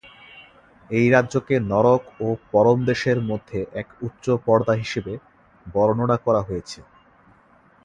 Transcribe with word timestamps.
এই 0.89 1.07
রাজ্যকে 1.09 1.55
নরক 1.71 2.03
ও 2.19 2.37
পরমদেশের 2.51 3.19
মধ্যে 3.29 3.59
এক 3.73 3.87
উচ্চ 4.01 4.25
পর্দা 4.45 4.73
হিসেবে 4.73 5.13
বর্ণনা 5.65 6.17
করা 6.25 6.41
হয়েছে। 6.47 6.79